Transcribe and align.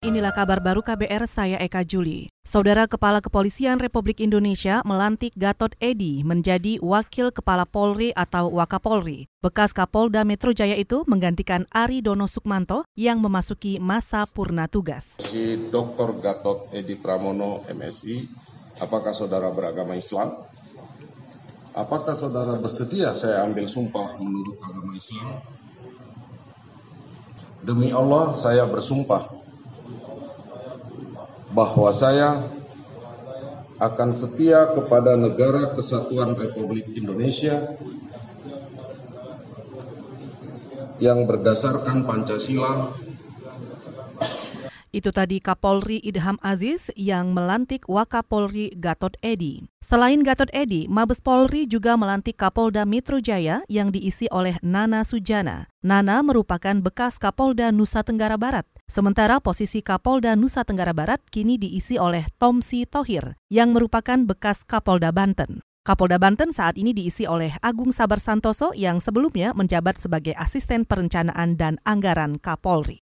Inilah 0.00 0.32
kabar 0.32 0.64
baru 0.64 0.80
KBR 0.80 1.28
saya 1.28 1.60
Eka 1.60 1.84
Juli. 1.84 2.32
Saudara 2.40 2.88
Kepala 2.88 3.20
Kepolisian 3.20 3.76
Republik 3.76 4.24
Indonesia 4.24 4.80
melantik 4.80 5.36
Gatot 5.36 5.76
Edi 5.76 6.24
menjadi 6.24 6.80
Wakil 6.80 7.28
Kepala 7.28 7.68
Polri 7.68 8.08
atau 8.16 8.48
Wakapolri. 8.48 9.28
Bekas 9.44 9.76
Kapolda 9.76 10.24
Metro 10.24 10.56
Jaya 10.56 10.72
itu 10.80 11.04
menggantikan 11.04 11.68
Ari 11.68 12.00
Dono 12.00 12.32
Sukmanto 12.32 12.88
yang 12.96 13.20
memasuki 13.20 13.76
masa 13.76 14.24
purna 14.24 14.72
tugas. 14.72 15.20
Si 15.20 15.68
Dr. 15.68 16.16
Gatot 16.16 16.72
Edi 16.72 16.96
Pramono 16.96 17.68
MSI, 17.68 18.24
apakah 18.80 19.12
saudara 19.12 19.52
beragama 19.52 20.00
Islam? 20.00 20.32
Apakah 21.76 22.16
saudara 22.16 22.56
bersedia 22.56 23.12
saya 23.12 23.44
ambil 23.44 23.68
sumpah 23.68 24.16
menurut 24.16 24.64
agama 24.64 24.96
Islam? 24.96 25.44
Demi 27.60 27.92
Allah 27.92 28.32
saya 28.32 28.64
bersumpah 28.64 29.49
bahwa 31.50 31.90
saya 31.90 32.46
akan 33.80 34.12
setia 34.12 34.76
kepada 34.76 35.16
negara 35.16 35.72
kesatuan 35.72 36.36
Republik 36.36 36.92
Indonesia 36.94 37.74
yang 41.00 41.24
berdasarkan 41.24 42.04
Pancasila 42.04 42.92
itu 44.90 45.14
tadi 45.14 45.38
Kapolri 45.38 46.02
Idham 46.02 46.38
Aziz 46.42 46.90
yang 46.98 47.30
melantik 47.34 47.86
Wakapolri 47.86 48.74
Gatot 48.74 49.14
Edi. 49.22 49.66
Selain 49.82 50.22
Gatot 50.22 50.50
Edi, 50.54 50.86
Mabes 50.90 51.18
Polri 51.18 51.66
juga 51.66 51.98
melantik 51.98 52.38
Kapolda 52.38 52.86
Metro 52.86 53.18
Jaya 53.18 53.62
yang 53.66 53.90
diisi 53.90 54.30
oleh 54.30 54.58
Nana 54.62 55.02
Sujana. 55.02 55.70
Nana 55.82 56.22
merupakan 56.22 56.78
bekas 56.78 57.18
Kapolda 57.18 57.74
Nusa 57.74 58.02
Tenggara 58.06 58.38
Barat. 58.38 58.68
Sementara 58.90 59.38
posisi 59.38 59.82
Kapolda 59.82 60.34
Nusa 60.34 60.66
Tenggara 60.66 60.90
Barat 60.90 61.22
kini 61.30 61.58
diisi 61.58 61.98
oleh 61.98 62.26
Tomsi 62.38 62.86
Tohir 62.86 63.38
yang 63.50 63.70
merupakan 63.74 64.18
bekas 64.26 64.66
Kapolda 64.66 65.14
Banten. 65.14 65.62
Kapolda 65.80 66.20
Banten 66.20 66.52
saat 66.52 66.76
ini 66.76 66.92
diisi 66.92 67.24
oleh 67.24 67.56
Agung 67.64 67.88
Sabar 67.88 68.20
Santoso 68.20 68.76
yang 68.76 69.00
sebelumnya 69.00 69.56
menjabat 69.56 69.96
sebagai 69.96 70.36
asisten 70.36 70.84
perencanaan 70.84 71.56
dan 71.56 71.80
anggaran 71.88 72.36
Kapolri. 72.36 73.00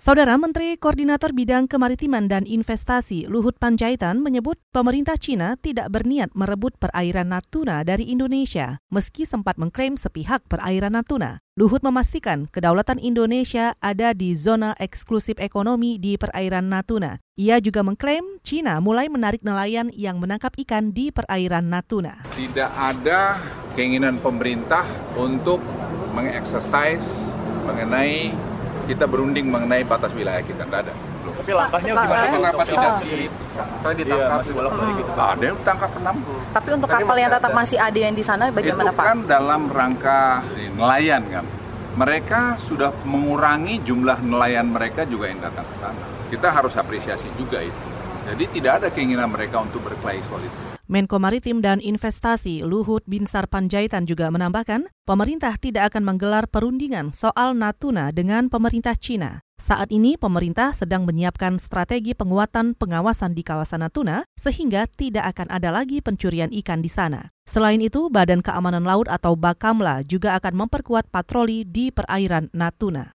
Saudara 0.00 0.32
Menteri 0.40 0.80
Koordinator 0.80 1.36
Bidang 1.36 1.68
Kemaritiman 1.68 2.24
dan 2.24 2.48
Investasi 2.48 3.28
Luhut 3.28 3.60
Panjaitan 3.60 4.24
menyebut 4.24 4.56
pemerintah 4.72 5.20
Cina 5.20 5.60
tidak 5.60 5.92
berniat 5.92 6.32
merebut 6.32 6.72
perairan 6.80 7.28
Natuna 7.28 7.84
dari 7.84 8.08
Indonesia, 8.08 8.80
meski 8.88 9.28
sempat 9.28 9.60
mengklaim 9.60 10.00
sepihak 10.00 10.40
perairan 10.48 10.96
Natuna. 10.96 11.44
Luhut 11.52 11.84
memastikan 11.84 12.48
kedaulatan 12.48 12.96
Indonesia 12.96 13.76
ada 13.84 14.16
di 14.16 14.32
zona 14.32 14.72
eksklusif 14.80 15.36
ekonomi 15.36 16.00
di 16.00 16.16
perairan 16.16 16.72
Natuna. 16.72 17.20
Ia 17.36 17.60
juga 17.60 17.84
mengklaim 17.84 18.40
Cina 18.40 18.80
mulai 18.80 19.12
menarik 19.12 19.44
nelayan 19.44 19.92
yang 19.92 20.16
menangkap 20.16 20.56
ikan 20.64 20.96
di 20.96 21.12
perairan 21.12 21.68
Natuna. 21.68 22.24
Tidak 22.32 22.72
ada 22.72 23.36
keinginan 23.76 24.16
pemerintah 24.16 24.88
untuk 25.12 25.60
mengeksersis 26.16 27.04
mengenai 27.68 28.32
kita 28.90 29.06
berunding 29.06 29.46
mengenai 29.46 29.86
batas 29.86 30.10
wilayah 30.18 30.42
kita 30.42 30.66
tidak 30.66 30.90
ada. 30.90 30.92
Belum. 31.22 31.34
Tapi 31.38 31.50
langkahnya 31.54 31.92
gimana? 31.94 32.26
Kenapa 32.26 32.62
tidak 32.66 32.92
sih? 32.98 33.30
Saya 33.80 33.94
ditangkap 33.94 34.26
iya, 34.26 34.38
masih 34.42 34.52
bolak 34.58 34.72
balik 34.74 34.94
gitu. 34.98 35.10
Ada 35.14 35.44
yang 35.46 35.58
tangkap 35.62 35.90
enam. 35.94 36.16
Tapi 36.50 36.68
untuk 36.74 36.88
kapal 36.90 37.16
yang 37.22 37.30
tetap 37.30 37.52
masih 37.54 37.78
ada 37.78 37.98
yang 38.02 38.14
di 38.18 38.24
sana 38.26 38.44
bagaimana 38.50 38.90
Itu 38.90 38.98
Pak? 38.98 39.04
kan 39.06 39.18
dalam 39.30 39.62
rangka 39.70 40.22
nelayan 40.74 41.22
kan. 41.30 41.44
Mereka 41.90 42.40
sudah 42.66 42.90
mengurangi 43.06 43.82
jumlah 43.82 44.18
nelayan 44.22 44.66
mereka 44.70 45.06
juga 45.06 45.30
yang 45.30 45.38
datang 45.38 45.66
ke 45.66 45.76
sana. 45.78 46.04
Kita 46.30 46.48
harus 46.50 46.74
apresiasi 46.74 47.30
juga 47.38 47.62
itu. 47.62 47.86
Jadi 48.28 48.44
tidak 48.60 48.72
ada 48.84 48.88
keinginan 48.92 49.32
mereka 49.32 49.64
untuk 49.64 49.80
berkelahi 49.84 50.20
soal 50.28 50.42
itu. 50.44 50.58
Menko 50.90 51.22
Maritim 51.22 51.62
dan 51.62 51.78
Investasi 51.78 52.66
Luhut 52.66 53.06
Binsar 53.06 53.46
Panjaitan 53.46 54.10
juga 54.10 54.26
menambahkan, 54.26 54.90
pemerintah 55.06 55.54
tidak 55.54 55.94
akan 55.94 56.02
menggelar 56.02 56.50
perundingan 56.50 57.14
soal 57.14 57.54
Natuna 57.54 58.10
dengan 58.10 58.50
pemerintah 58.50 58.98
Cina. 58.98 59.38
Saat 59.54 59.94
ini 59.94 60.18
pemerintah 60.18 60.74
sedang 60.74 61.06
menyiapkan 61.06 61.62
strategi 61.62 62.10
penguatan 62.10 62.74
pengawasan 62.74 63.38
di 63.38 63.46
kawasan 63.46 63.86
Natuna 63.86 64.26
sehingga 64.34 64.90
tidak 64.90 65.30
akan 65.30 65.52
ada 65.54 65.70
lagi 65.70 66.02
pencurian 66.02 66.50
ikan 66.58 66.82
di 66.82 66.90
sana. 66.90 67.30
Selain 67.46 67.78
itu, 67.78 68.10
Badan 68.10 68.42
Keamanan 68.42 68.82
Laut 68.82 69.06
atau 69.06 69.38
Bakamla 69.38 70.02
juga 70.02 70.34
akan 70.42 70.66
memperkuat 70.66 71.06
patroli 71.12 71.62
di 71.62 71.94
perairan 71.94 72.50
Natuna. 72.50 73.14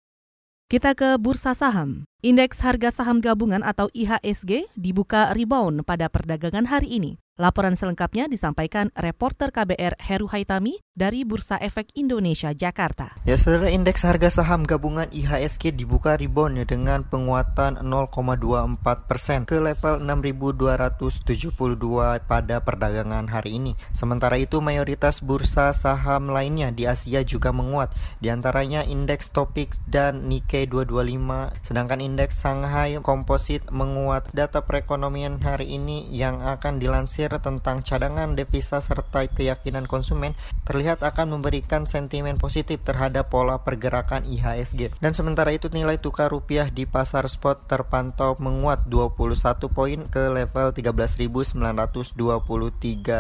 Kita 0.71 0.95
ke 0.95 1.19
bursa 1.19 1.51
saham. 1.51 2.07
Indeks 2.23 2.63
harga 2.63 2.95
saham 2.95 3.19
gabungan 3.19 3.59
atau 3.59 3.91
IHSG 3.91 4.71
dibuka 4.79 5.35
rebound 5.35 5.83
pada 5.83 6.07
perdagangan 6.07 6.71
hari 6.71 6.95
ini. 6.95 7.19
Laporan 7.41 7.73
selengkapnya 7.73 8.29
disampaikan 8.29 8.93
reporter 8.93 9.49
KBR 9.49 9.97
Heru 9.97 10.29
Haitami 10.29 10.85
dari 10.93 11.25
Bursa 11.25 11.57
Efek 11.57 11.89
Indonesia 11.97 12.53
Jakarta. 12.53 13.17
Ya, 13.25 13.41
saudara 13.41 13.73
indeks 13.73 14.05
harga 14.05 14.29
saham 14.29 14.69
gabungan 14.69 15.09
IHSG 15.09 15.73
dibuka 15.73 16.21
rebound 16.21 16.61
dengan 16.69 17.01
penguatan 17.09 17.81
0,24 17.81 19.09
persen 19.09 19.49
ke 19.49 19.57
level 19.57 20.05
6.272 20.05 22.29
pada 22.29 22.61
perdagangan 22.61 23.33
hari 23.33 23.57
ini. 23.57 23.73
Sementara 23.97 24.37
itu 24.37 24.61
mayoritas 24.61 25.25
bursa 25.25 25.73
saham 25.73 26.29
lainnya 26.29 26.69
di 26.69 26.85
Asia 26.85 27.25
juga 27.25 27.57
menguat, 27.57 27.97
di 28.21 28.29
antaranya 28.29 28.85
indeks 28.85 29.33
Topix 29.33 29.81
dan 29.89 30.29
Nikkei 30.29 30.69
225, 30.69 31.57
sedangkan 31.65 32.05
indeks 32.05 32.45
Shanghai 32.45 33.01
Composite 33.01 33.65
menguat. 33.73 34.29
Data 34.37 34.61
perekonomian 34.61 35.41
hari 35.41 35.81
ini 35.81 36.05
yang 36.13 36.45
akan 36.45 36.77
dilansir 36.77 37.30
tentang 37.39 37.87
cadangan 37.87 38.35
devisa 38.35 38.83
serta 38.83 39.31
keyakinan 39.31 39.87
konsumen 39.87 40.35
terlihat 40.67 41.05
akan 41.07 41.39
memberikan 41.39 41.87
sentimen 41.87 42.41
positif 42.41 42.81
terhadap 42.83 43.31
pola 43.31 43.61
pergerakan 43.63 44.27
IHSG. 44.27 44.97
Dan 44.99 45.13
sementara 45.13 45.53
itu 45.53 45.69
nilai 45.69 46.01
tukar 46.01 46.33
rupiah 46.33 46.73
di 46.73 46.89
pasar 46.89 47.29
spot 47.29 47.69
terpantau 47.69 48.41
menguat 48.41 48.89
21 48.89 49.69
poin 49.69 50.01
ke 50.09 50.33
level 50.33 50.73
13.923 50.73 51.61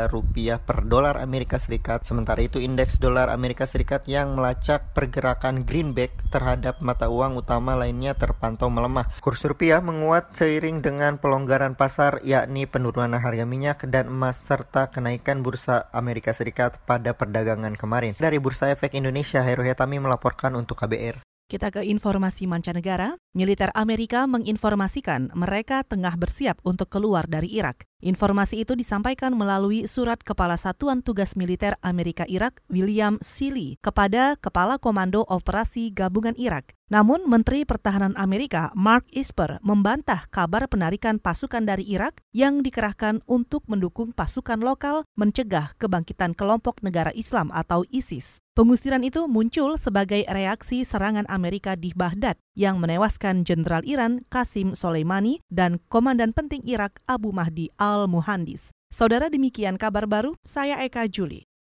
rupiah 0.09 0.59
per 0.59 0.89
dolar 0.89 1.21
Amerika 1.21 1.61
Serikat. 1.61 2.09
Sementara 2.09 2.41
itu 2.41 2.57
indeks 2.57 2.97
dolar 2.97 3.29
Amerika 3.29 3.69
Serikat 3.69 4.09
yang 4.09 4.33
melacak 4.33 4.97
pergerakan 4.97 5.69
greenback 5.69 6.17
terhadap 6.33 6.81
mata 6.81 7.13
uang 7.13 7.37
utama 7.37 7.77
lainnya 7.77 8.17
terpantau 8.17 8.73
melemah. 8.73 9.13
Kurs 9.21 9.45
rupiah 9.45 9.85
menguat 9.85 10.33
seiring 10.33 10.81
dengan 10.81 11.21
pelonggaran 11.21 11.77
pasar 11.77 12.25
yakni 12.25 12.65
penurunan 12.65 13.13
harga 13.21 13.45
minyak 13.45 13.85
dan 13.93 14.00
emas 14.07 14.39
serta 14.39 14.89
kenaikan 14.89 15.43
bursa 15.43 15.91
Amerika 15.91 16.31
Serikat 16.31 16.79
pada 16.87 17.13
perdagangan 17.19 17.75
kemarin. 17.75 18.15
Dari 18.15 18.39
Bursa 18.39 18.71
Efek 18.71 18.95
Indonesia, 18.95 19.43
Heru 19.43 19.67
Hetami 19.67 19.99
melaporkan 19.99 20.55
untuk 20.55 20.79
KBR. 20.79 21.21
Kita 21.51 21.75
ke 21.75 21.83
informasi 21.83 22.47
mancanegara. 22.47 23.19
Militer 23.35 23.75
Amerika 23.75 24.31
menginformasikan 24.31 25.35
mereka 25.35 25.83
tengah 25.83 26.15
bersiap 26.15 26.63
untuk 26.63 26.87
keluar 26.87 27.27
dari 27.27 27.51
Irak. 27.51 27.90
Informasi 28.01 28.65
itu 28.65 28.73
disampaikan 28.73 29.37
melalui 29.37 29.85
surat 29.85 30.17
Kepala 30.25 30.57
Satuan 30.57 31.05
Tugas 31.05 31.37
Militer 31.37 31.77
Amerika 31.85 32.25
Irak 32.25 32.65
William 32.73 33.21
Seeley 33.21 33.77
kepada 33.85 34.41
Kepala 34.41 34.81
Komando 34.81 35.21
Operasi 35.29 35.93
Gabungan 35.93 36.33
Irak. 36.41 36.73
Namun 36.91 37.29
Menteri 37.29 37.63
Pertahanan 37.63 38.17
Amerika 38.19 38.75
Mark 38.75 39.07
Esper 39.15 39.63
membantah 39.63 40.27
kabar 40.33 40.67
penarikan 40.67 41.23
pasukan 41.23 41.63
dari 41.63 41.87
Irak 41.87 42.25
yang 42.35 42.67
dikerahkan 42.67 43.23
untuk 43.31 43.69
mendukung 43.71 44.11
pasukan 44.17 44.59
lokal 44.59 45.07
mencegah 45.15 45.77
kebangkitan 45.79 46.35
kelompok 46.35 46.83
negara 46.83 47.15
Islam 47.15 47.55
atau 47.55 47.87
ISIS. 47.93 48.43
Pengusiran 48.51 49.07
itu 49.07 49.31
muncul 49.31 49.79
sebagai 49.79 50.27
reaksi 50.27 50.83
serangan 50.83 51.25
Amerika 51.31 51.79
di 51.79 51.95
Baghdad 51.95 52.35
yang 52.59 52.83
menewaskan 52.83 53.47
Jenderal 53.47 53.87
Iran 53.87 54.27
Qasim 54.27 54.75
Soleimani 54.75 55.39
dan 55.47 55.79
Komandan 55.87 56.35
Penting 56.35 56.67
Irak 56.67 56.99
Abu 57.07 57.31
Mahdi 57.31 57.71
al-Muhandis. 57.91 58.71
Saudara 58.95 59.27
demikian 59.27 59.75
kabar 59.75 60.07
baru, 60.07 60.39
saya 60.47 60.79
Eka 60.87 61.11
Juli. 61.11 61.50